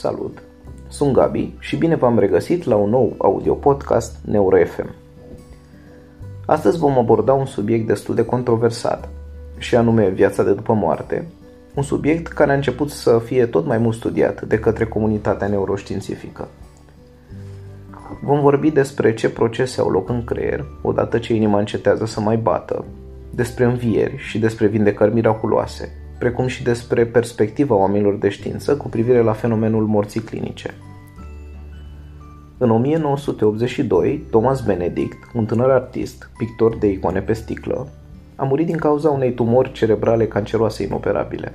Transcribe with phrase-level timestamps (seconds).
[0.00, 0.42] Salut!
[0.88, 4.94] Sunt Gabi și bine v-am regăsit la un nou audio podcast NeuroFM.
[6.46, 9.08] Astăzi vom aborda un subiect destul de controversat,
[9.58, 11.26] și anume viața de după moarte,
[11.74, 16.48] un subiect care a început să fie tot mai mult studiat de către comunitatea neuroștiințifică.
[18.22, 22.36] Vom vorbi despre ce procese au loc în creier odată ce inima încetează să mai
[22.36, 22.84] bată,
[23.30, 29.22] despre învieri și despre vindecări miraculoase, precum și despre perspectiva oamenilor de știință cu privire
[29.22, 30.74] la fenomenul morții clinice.
[32.58, 37.88] În 1982, Thomas Benedict, un tânăr artist, pictor de icoane pe sticlă,
[38.36, 41.54] a murit din cauza unei tumori cerebrale canceroase inoperabile.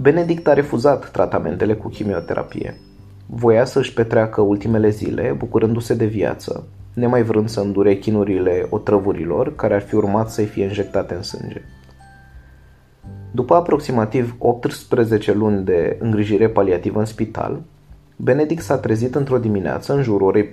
[0.00, 2.76] Benedict a refuzat tratamentele cu chimioterapie.
[3.26, 9.74] Voia să-și petreacă ultimele zile bucurându-se de viață, nemai vrând să îndure chinurile otrăvurilor care
[9.74, 11.62] ar fi urmat să-i fie injectate în sânge.
[13.30, 17.62] După aproximativ 18 luni de îngrijire paliativă în spital,
[18.16, 20.52] Benedict s-a trezit într-o dimineață în jurul orei 4.30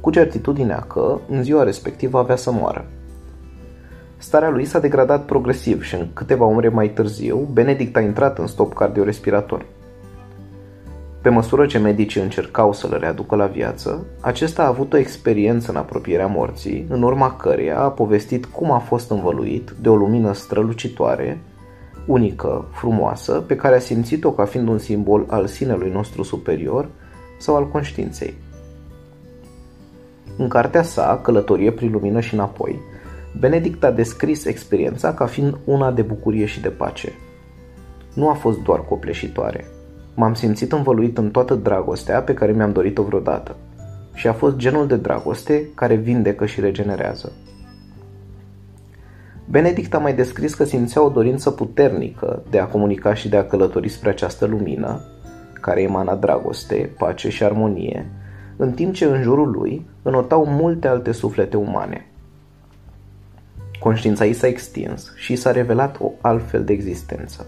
[0.00, 2.84] cu certitudinea că, în ziua respectivă, avea să moară.
[4.16, 8.46] Starea lui s-a degradat progresiv și în câteva ore mai târziu, Benedict a intrat în
[8.46, 9.66] stop cardiorespirator.
[11.20, 15.76] Pe măsură ce medicii încercau să-l readucă la viață, acesta a avut o experiență în
[15.76, 21.40] apropierea morții, în urma căreia a povestit cum a fost învăluit de o lumină strălucitoare,
[22.08, 26.88] unică, frumoasă, pe care a simțit-o ca fiind un simbol al sinelui nostru superior
[27.38, 28.34] sau al conștiinței.
[30.36, 32.80] În cartea sa, Călătorie prin lumină și înapoi,
[33.38, 37.12] Benedict a descris experiența ca fiind una de bucurie și de pace.
[38.14, 39.64] Nu a fost doar copleșitoare.
[40.14, 43.56] M-am simțit învăluit în toată dragostea pe care mi-am dorit-o vreodată.
[44.14, 47.32] Și a fost genul de dragoste care vindecă și regenerează.
[49.50, 53.46] Benedict a mai descris că simțea o dorință puternică de a comunica și de a
[53.46, 55.00] călători spre această lumină,
[55.60, 58.10] care emana dragoste, pace și armonie,
[58.56, 62.06] în timp ce în jurul lui înotau multe alte suflete umane.
[63.78, 67.46] Conștiința ei s-a extins și s-a revelat o altfel de existență,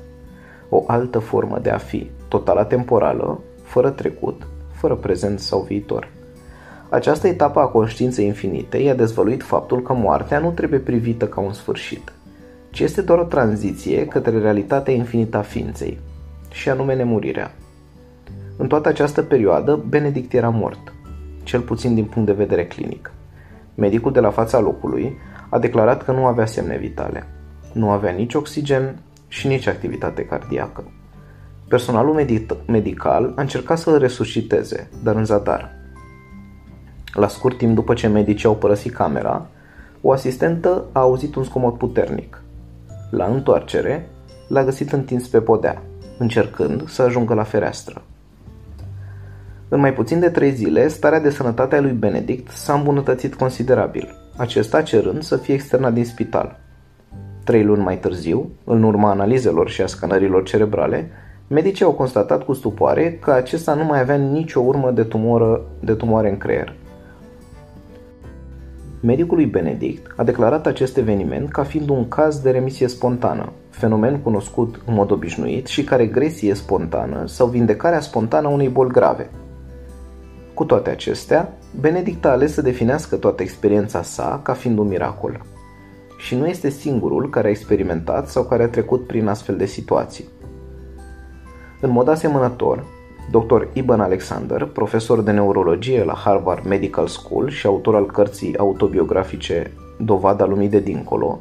[0.69, 6.09] o altă formă de a fi, total atemporală, fără trecut, fără prezent sau viitor.
[6.91, 11.53] Această etapă a conștiinței infinite i-a dezvăluit faptul că moartea nu trebuie privită ca un
[11.53, 12.13] sfârșit,
[12.71, 15.99] ci este doar o tranziție către realitatea infinită a ființei,
[16.51, 17.55] și anume nemurirea.
[18.57, 20.95] În toată această perioadă, Benedict era mort,
[21.43, 23.13] cel puțin din punct de vedere clinic.
[23.75, 25.17] Medicul de la fața locului
[25.49, 27.27] a declarat că nu avea semne vitale.
[27.73, 30.85] Nu avea nici oxigen și nici activitate cardiacă.
[31.69, 32.27] Personalul
[32.67, 35.80] medical a încercat să îl resusciteze, dar în zadar.
[37.15, 39.47] La scurt timp după ce medicii au părăsit camera,
[40.01, 42.43] o asistentă a auzit un scomot puternic.
[43.11, 44.09] La întoarcere,
[44.49, 45.83] l-a găsit întins pe podea,
[46.19, 48.03] încercând să ajungă la fereastră.
[49.69, 54.15] În mai puțin de trei zile, starea de sănătate a lui Benedict s-a îmbunătățit considerabil,
[54.37, 56.59] acesta cerând să fie externat din spital.
[57.45, 61.11] Trei luni mai târziu, în urma analizelor și a scanărilor cerebrale,
[61.47, 65.95] medicii au constatat cu stupoare că acesta nu mai avea nicio urmă de, tumoră, de
[65.95, 66.75] tumoare în creier.
[69.03, 74.19] Medicul lui Benedict a declarat acest eveniment ca fiind un caz de remisie spontană, fenomen
[74.19, 79.31] cunoscut în mod obișnuit și ca regresie spontană sau vindecarea spontană a unei boli grave.
[80.55, 85.41] Cu toate acestea, Benedict a ales să definească toată experiența sa ca fiind un miracol.
[86.19, 90.25] Și nu este singurul care a experimentat sau care a trecut prin astfel de situații.
[91.81, 92.85] În mod asemănător,
[93.31, 93.63] Dr.
[93.73, 100.45] Iban Alexander, profesor de neurologie la Harvard Medical School și autor al cărții autobiografice Dovada
[100.45, 101.41] lumii de dincolo,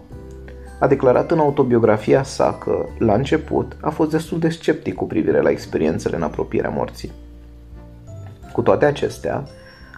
[0.80, 5.42] a declarat în autobiografia sa că, la început, a fost destul de sceptic cu privire
[5.42, 7.12] la experiențele în apropierea morții.
[8.54, 9.44] Cu toate acestea,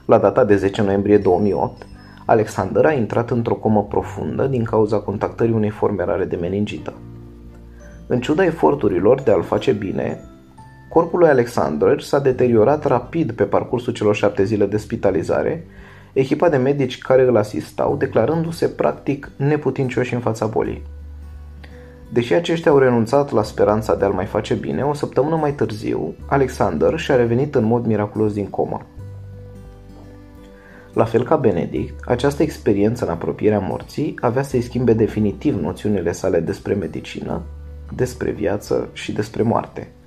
[0.05, 1.87] la data de 10 noiembrie 2008,
[2.25, 6.93] Alexander a intrat într-o comă profundă din cauza contactării unei forme rare de meningită.
[8.07, 10.19] În ciuda eforturilor de a-l face bine,
[10.93, 15.65] Corpul lui Alexander s-a deteriorat rapid pe parcursul celor șapte zile de spitalizare,
[16.13, 20.83] echipa de medici care îl asistau declarându-se practic neputincioși în fața bolii.
[22.09, 26.15] Deși aceștia au renunțat la speranța de a-l mai face bine, o săptămână mai târziu,
[26.25, 28.81] Alexander și-a revenit în mod miraculos din comă.
[30.93, 36.39] La fel ca Benedict, această experiență în apropierea morții avea să-i schimbe definitiv noțiunile sale
[36.39, 37.41] despre medicină,
[37.95, 39.87] despre viață și despre moarte–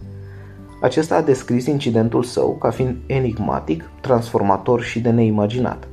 [0.84, 5.88] acesta a descris incidentul său ca fiind enigmatic, transformator și de neimaginat.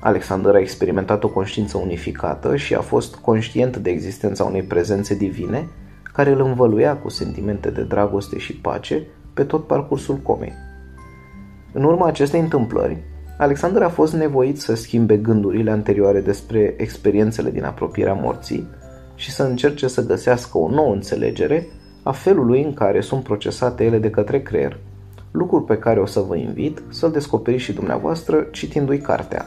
[0.00, 5.68] Alexander a experimentat o conștiință unificată și a fost conștient de existența unei prezențe divine
[6.12, 10.52] care îl învăluia cu sentimente de dragoste și pace pe tot parcursul comei.
[11.72, 13.02] În urma acestei întâmplări,
[13.38, 18.68] Alexander a fost nevoit să schimbe gândurile anterioare despre experiențele din apropierea morții
[19.14, 21.66] și să încerce să găsească o nouă înțelegere
[22.04, 24.78] a felului în care sunt procesate ele de către creier,
[25.30, 29.46] lucruri pe care o să vă invit să-l descoperiți și dumneavoastră citindu-i cartea.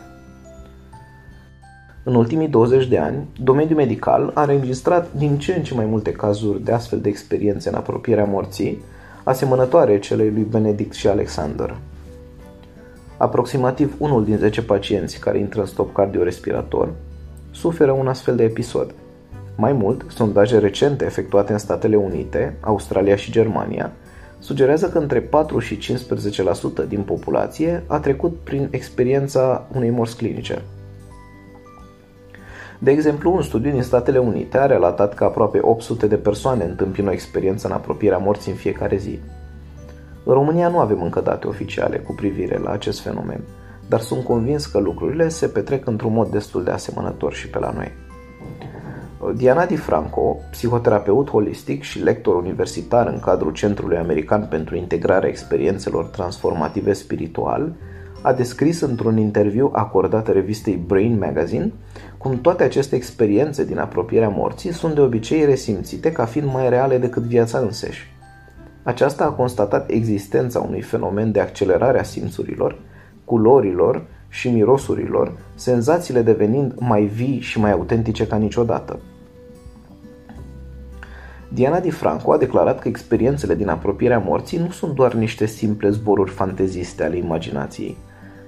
[2.04, 6.12] În ultimii 20 de ani, domeniul medical a înregistrat din ce în ce mai multe
[6.12, 8.82] cazuri de astfel de experiențe în apropierea morții,
[9.24, 11.78] asemănătoare celei lui Benedict și Alexander.
[13.18, 16.90] Aproximativ unul din 10 pacienți care intră în stop cardiorespirator
[17.52, 18.94] suferă un astfel de episod.
[19.60, 23.92] Mai mult, sondaje recente efectuate în Statele Unite, Australia și Germania
[24.40, 25.78] sugerează că între 4 și
[26.84, 30.62] 15% din populație a trecut prin experiența unei morți clinice.
[32.80, 37.10] De exemplu, un studiu din Statele Unite a relatat că aproape 800 de persoane întâmpină
[37.10, 39.20] o experiență în apropierea morții în fiecare zi.
[40.24, 43.42] În România nu avem încă date oficiale cu privire la acest fenomen,
[43.90, 47.72] dar sunt convins că lucrurile se petrec într-un mod destul de asemănător și pe la
[47.72, 48.07] noi.
[49.36, 56.06] Diana Di Franco, psihoterapeut holistic și lector universitar în cadrul Centrului American pentru Integrarea Experiențelor
[56.06, 57.74] Transformative Spiritual,
[58.22, 61.74] a descris într-un interviu acordat revistei Brain Magazine
[62.18, 66.98] cum toate aceste experiențe din apropierea morții sunt de obicei resimțite ca fiind mai reale
[66.98, 68.16] decât viața însăși.
[68.84, 72.80] Aceasta a constatat existența unui fenomen de accelerare a simțurilor,
[73.26, 79.00] culorilor și mirosurilor, senzațiile devenind mai vii și mai autentice ca niciodată.
[81.58, 85.90] Diana Di Franco a declarat că experiențele din apropierea morții nu sunt doar niște simple
[85.90, 87.98] zboruri fanteziste ale imaginației,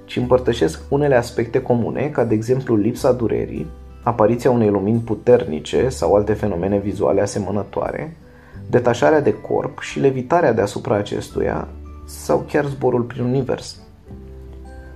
[0.04, 3.66] ci împărtășesc unele aspecte comune, ca de exemplu lipsa durerii,
[4.02, 8.16] apariția unei lumini puternice sau alte fenomene vizuale asemănătoare,
[8.68, 11.68] detașarea de corp și levitarea deasupra acestuia
[12.06, 13.80] sau chiar zborul prin univers.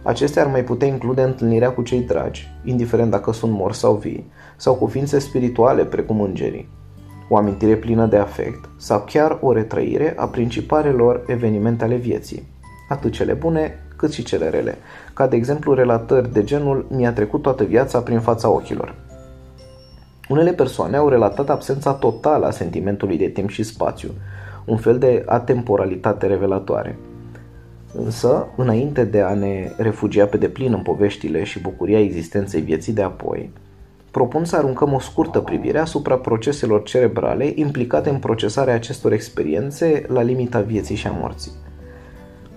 [0.03, 4.31] Acestea ar mai putea include întâlnirea cu cei dragi, indiferent dacă sunt morți sau vii,
[4.57, 6.69] sau cu ființe spirituale precum îngerii,
[7.29, 12.47] o amintire plină de afect sau chiar o retrăire a principalelor evenimente ale vieții,
[12.89, 14.79] atât cele bune cât și cele rele,
[15.15, 18.95] ca de exemplu relatări de genul mi-a trecut toată viața prin fața ochilor.
[20.29, 24.11] Unele persoane au relatat absența totală a sentimentului de timp și spațiu,
[24.67, 26.99] un fel de atemporalitate revelatoare.
[27.93, 33.03] Însă, înainte de a ne refugia pe deplin în poveștile și bucuria existenței vieții de
[33.03, 33.51] apoi,
[34.15, 40.23] propun să aruncăm o scurtă privire asupra proceselor cerebrale implicate în procesarea acestor experiențe la
[40.23, 41.53] limita vieții și a morții.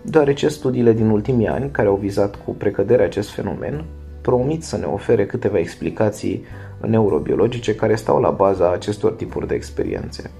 [0.01, 3.85] Deoarece studiile din ultimii ani, care au vizat cu precădere acest fenomen,
[4.21, 6.43] promit să ne ofere câteva explicații
[6.81, 10.31] neurobiologice care stau la baza acestor tipuri de experiențe.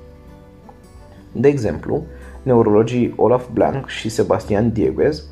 [1.32, 2.04] De exemplu,
[2.44, 5.24] neurologii Olaf Blanc și Sebastian Dieguez,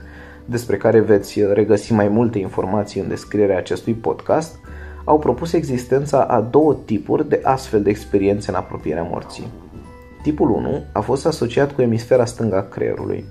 [0.46, 4.60] despre care veți regăsi mai multe informații în descrierea acestui podcast,
[5.06, 9.48] au propus existența a două tipuri de astfel de experiențe în apropierea morții.
[10.22, 13.26] Tipul 1 a fost asociat cu emisfera stângă a creierului,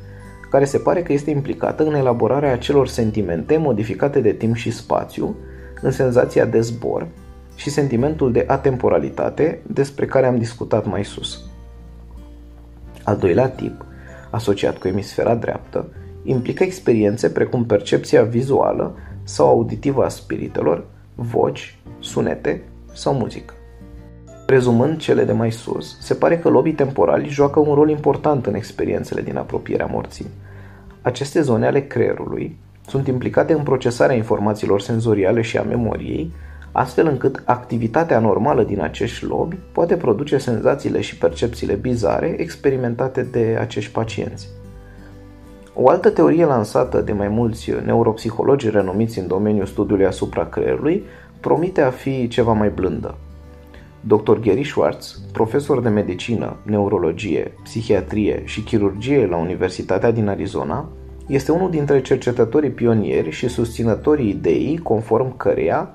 [0.50, 5.36] care se pare că este implicată în elaborarea acelor sentimente modificate de timp și spațiu,
[5.80, 7.06] în senzația de zbor
[7.54, 11.40] și sentimentul de atemporalitate despre care am discutat mai sus.
[13.04, 13.84] Al doilea tip,
[14.30, 15.88] asociat cu emisfera dreaptă,
[16.22, 23.54] implică experiențe precum percepția vizuală sau auditivă a spiritelor, voci, sunete sau muzică.
[24.46, 28.54] Rezumând cele de mai sus, se pare că lobii temporali joacă un rol important în
[28.54, 30.26] experiențele din apropierea morții.
[31.02, 32.56] Aceste zone ale creierului
[32.86, 36.32] sunt implicate în procesarea informațiilor senzoriale și a memoriei,
[36.72, 43.56] astfel încât activitatea normală din acești lobi poate produce senzațiile și percepțiile bizare experimentate de
[43.60, 44.48] acești pacienți.
[45.76, 51.02] O altă teorie lansată de mai mulți neuropsihologi renumiți în domeniul studiului asupra creierului
[51.40, 53.14] promite a fi ceva mai blândă.
[54.00, 54.38] Dr.
[54.40, 60.88] Gary Schwartz, profesor de medicină, neurologie, psihiatrie și chirurgie la Universitatea din Arizona,
[61.26, 65.94] este unul dintre cercetătorii pionieri și susținătorii ideii conform căreia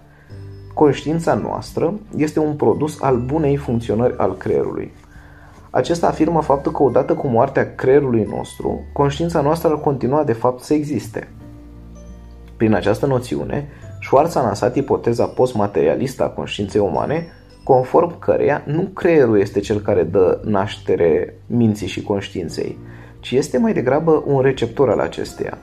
[0.73, 4.91] conștiința noastră este un produs al bunei funcționări al creierului.
[5.71, 10.61] Acesta afirmă faptul că odată cu moartea creierului nostru, conștiința noastră ar continua de fapt
[10.61, 11.31] să existe.
[12.57, 13.69] Prin această noțiune,
[14.01, 17.27] Schwartz a lansat ipoteza postmaterialistă a conștiinței umane,
[17.63, 22.77] conform căreia nu creierul este cel care dă naștere minții și conștiinței,
[23.19, 25.57] ci este mai degrabă un receptor al acesteia.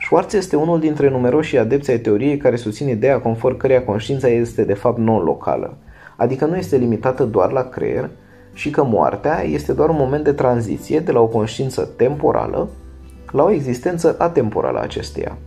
[0.00, 4.64] Schwartz este unul dintre numeroșii adepți ai teoriei care susține ideea conform căreia conștiința este
[4.64, 5.76] de fapt non-locală,
[6.16, 8.10] adică nu este limitată doar la creier,
[8.56, 12.68] și că moartea este doar un moment de tranziție de la o conștiință temporală
[13.32, 15.38] la o existență atemporală a acesteia.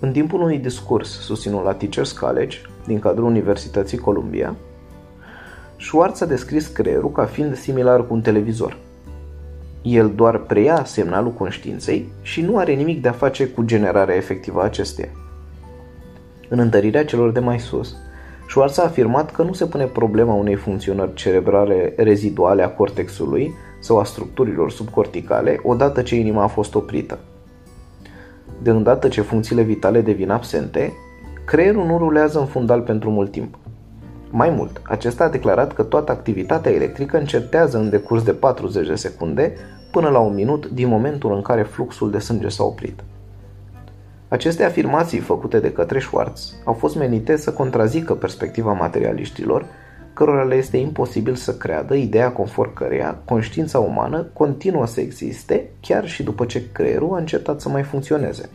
[0.00, 4.54] În timpul unui discurs susținut la Teachers College, din cadrul Universității Columbia,
[5.78, 8.76] Schwartz a descris creierul ca fiind similar cu un televizor.
[9.82, 14.60] El doar preia semnalul conștiinței și nu are nimic de a face cu generarea efectivă
[14.60, 15.10] a acesteia.
[16.48, 17.96] În întărirea celor de mai sus,
[18.52, 23.98] Schwartz a afirmat că nu se pune problema unei funcționări cerebrale reziduale a cortexului sau
[23.98, 27.18] a structurilor subcorticale odată ce inima a fost oprită.
[28.62, 30.92] De îndată ce funcțiile vitale devin absente,
[31.46, 33.58] creierul nu rulează în fundal pentru mult timp.
[34.30, 38.94] Mai mult, acesta a declarat că toată activitatea electrică încetează în decurs de 40 de
[38.94, 39.52] secunde
[39.90, 43.02] până la un minut din momentul în care fluxul de sânge s-a oprit.
[44.32, 49.66] Aceste afirmații făcute de către Schwartz au fost menite să contrazică perspectiva materialiștilor,
[50.12, 56.08] cărora le este imposibil să creadă ideea conform căreia conștiința umană continuă să existe chiar
[56.08, 58.48] și după ce creierul a încetat să mai funcționeze.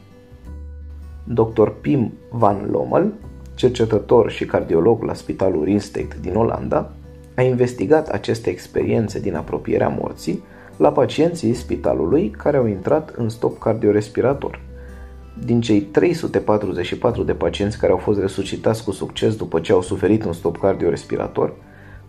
[1.24, 1.68] Dr.
[1.82, 3.14] Pim van Lommel,
[3.54, 6.92] cercetător și cardiolog la Spitalul Rinstedt din Olanda,
[7.36, 10.44] a investigat aceste experiențe din apropierea morții
[10.78, 14.66] la pacienții spitalului care au intrat în stop cardiorespirator.
[15.44, 20.26] Din cei 344 de pacienți care au fost resuscitați cu succes după ce au suferit
[20.26, 21.54] un stop cardiorespirator,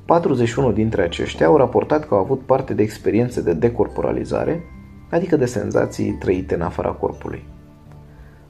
[0.04, 4.62] 41 dintre aceștia au raportat că au avut parte de experiențe de decorporalizare,
[5.10, 7.44] adică de senzații trăite în afara corpului.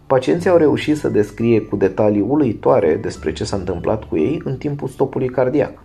[0.06, 4.56] Pacienții au reușit să descrie cu detalii uluitoare despre ce s-a întâmplat cu ei în
[4.56, 5.82] timpul stopului cardiac.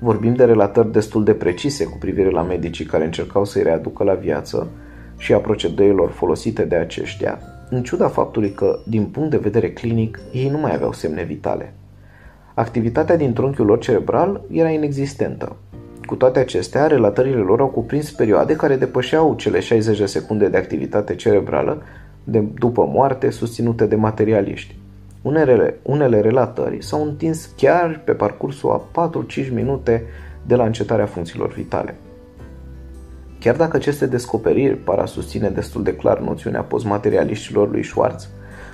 [0.00, 4.14] Vorbim de relatări destul de precise cu privire la medicii care încercau să-i readucă la
[4.14, 4.68] viață
[5.16, 7.38] și a procedeilor folosite de aceștia,
[7.70, 11.74] în ciuda faptului că, din punct de vedere clinic, ei nu mai aveau semne vitale.
[12.54, 15.56] Activitatea din trunchiul lor cerebral era inexistentă.
[16.06, 20.56] Cu toate acestea, relatările lor au cuprins perioade care depășeau cele 60 de secunde de
[20.56, 21.82] activitate cerebrală
[22.24, 24.76] de după moarte susținute de materialiști.
[25.22, 29.10] Unele, unele relatări s-au întins chiar pe parcursul a
[29.46, 30.02] 4-5 minute
[30.46, 31.94] de la încetarea funcțiilor vitale.
[33.44, 38.28] Chiar dacă aceste descoperiri par a susține destul de clar noțiunea postmaterialiștilor lui Schwartz,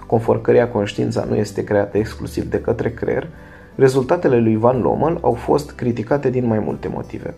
[0.07, 3.29] conform căreia conștiința nu este creată exclusiv de către creier,
[3.75, 7.35] rezultatele lui Van Lommel au fost criticate din mai multe motive.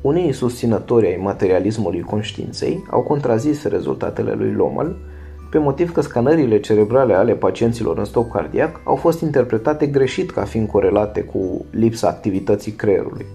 [0.00, 4.96] Unii susținători ai materialismului conștiinței au contrazis rezultatele lui Lommel,
[5.50, 10.44] pe motiv că scanările cerebrale ale pacienților în stop cardiac au fost interpretate greșit ca
[10.44, 13.26] fiind corelate cu lipsa activității creierului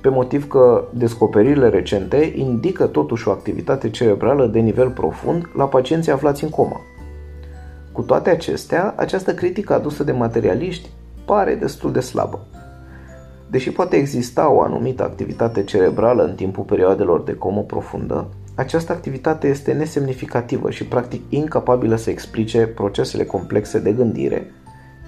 [0.00, 6.12] pe motiv că descoperirile recente indică totuși o activitate cerebrală de nivel profund la pacienții
[6.12, 6.80] aflați în coma.
[7.92, 10.88] Cu toate acestea, această critică adusă de materialiști
[11.24, 12.46] pare destul de slabă.
[13.50, 19.48] Deși poate exista o anumită activitate cerebrală în timpul perioadelor de comă profundă, această activitate
[19.48, 24.52] este nesemnificativă și practic incapabilă să explice procesele complexe de gândire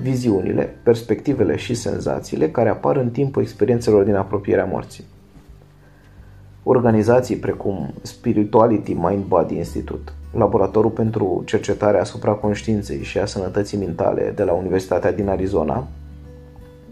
[0.02, 5.04] viziunile, perspectivele și senzațiile care apar în timpul experiențelor din apropierea morții.
[6.62, 14.32] Organizații precum Spirituality Mind Body Institute, Laboratorul pentru cercetare asupra conștiinței și a sănătății mentale
[14.36, 15.86] de la Universitatea din Arizona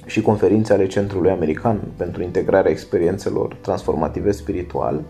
[0.06, 5.02] și conferințe ale Centrului American pentru integrarea experiențelor transformative spiritual–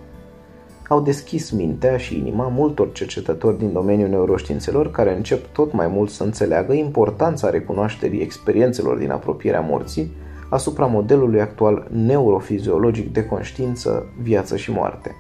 [0.88, 6.10] au deschis mintea și inima multor cercetători din domeniul neuroștiințelor care încep tot mai mult
[6.10, 10.12] să înțeleagă importanța recunoașterii experiențelor din apropierea morții
[10.50, 15.14] asupra modelului actual neurofiziologic de conștiință, viață și moarte.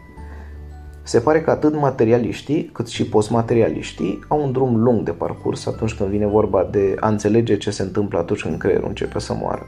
[1.02, 5.94] Se pare că atât materialiștii cât și postmaterialiștii au un drum lung de parcurs atunci
[5.94, 9.66] când vine vorba de a înțelege ce se întâmplă atunci când creierul începe să moară.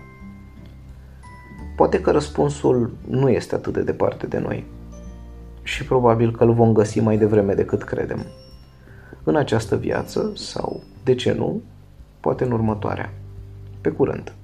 [1.76, 4.64] Poate că răspunsul nu este atât de departe de noi
[5.62, 8.26] și probabil că îl vom găsi mai devreme decât credem.
[9.24, 11.62] În această viață sau, de ce nu,
[12.20, 13.12] poate în următoarea.
[13.80, 14.34] Pe curând!